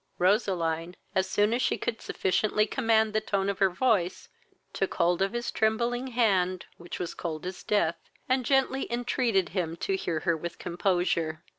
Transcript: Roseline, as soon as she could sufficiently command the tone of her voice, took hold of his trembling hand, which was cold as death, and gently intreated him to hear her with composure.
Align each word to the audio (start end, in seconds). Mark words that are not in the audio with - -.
Roseline, 0.17 0.95
as 1.13 1.29
soon 1.29 1.53
as 1.53 1.61
she 1.61 1.77
could 1.77 2.01
sufficiently 2.01 2.65
command 2.65 3.13
the 3.13 3.21
tone 3.21 3.49
of 3.49 3.59
her 3.59 3.69
voice, 3.69 4.29
took 4.73 4.95
hold 4.95 5.21
of 5.21 5.31
his 5.33 5.51
trembling 5.51 6.07
hand, 6.07 6.65
which 6.77 6.97
was 6.97 7.13
cold 7.13 7.45
as 7.45 7.61
death, 7.61 7.99
and 8.27 8.43
gently 8.43 8.91
intreated 8.91 9.49
him 9.49 9.75
to 9.75 9.95
hear 9.95 10.21
her 10.21 10.35
with 10.35 10.57
composure. 10.57 11.43